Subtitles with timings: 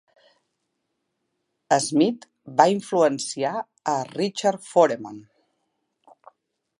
[1.87, 2.25] Smith
[2.61, 3.53] va influenciar
[3.93, 5.21] a Richard Foreman.